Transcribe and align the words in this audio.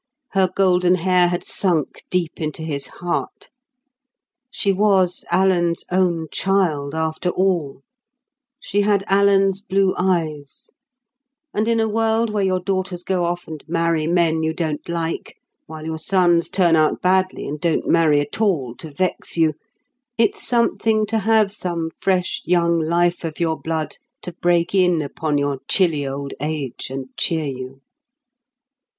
Her 0.31 0.49
golden 0.55 0.95
hair 0.95 1.27
had 1.27 1.43
sunk 1.43 2.03
deep 2.09 2.41
into 2.41 2.63
his 2.63 2.87
heart. 2.87 3.51
She 4.49 4.73
was 4.73 5.23
Alan's 5.29 5.85
own 5.91 6.25
child, 6.31 6.95
after 6.95 7.29
all; 7.29 7.83
she 8.59 8.81
had 8.81 9.03
Alan's 9.05 9.61
blue 9.61 9.93
eyes; 9.99 10.71
and 11.53 11.67
in 11.67 11.79
a 11.79 11.87
world 11.87 12.31
where 12.31 12.41
your 12.43 12.59
daughters 12.59 13.03
go 13.03 13.25
off 13.25 13.47
and 13.47 13.63
marry 13.67 14.07
men 14.07 14.41
you 14.41 14.55
don't 14.55 14.89
like, 14.89 15.35
while 15.67 15.85
your 15.85 15.99
sons 15.99 16.49
turn 16.49 16.75
out 16.75 16.99
badly, 17.03 17.47
and 17.47 17.61
don't 17.61 17.87
marry 17.87 18.19
at 18.19 18.41
all 18.41 18.73
to 18.77 18.89
vex 18.89 19.37
you, 19.37 19.53
it's 20.17 20.41
something 20.41 21.05
to 21.05 21.19
have 21.19 21.53
some 21.53 21.91
fresh 21.91 22.41
young 22.43 22.79
life 22.79 23.23
of 23.23 23.39
your 23.39 23.55
blood 23.61 23.97
to 24.23 24.33
break 24.33 24.73
in 24.73 24.99
upon 25.03 25.37
your 25.37 25.59
chilly 25.67 26.07
old 26.07 26.33
age 26.39 26.89
and 26.89 27.15
cheer 27.17 27.45
you. 27.45 27.81